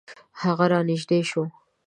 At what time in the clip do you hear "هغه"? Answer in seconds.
0.41-0.65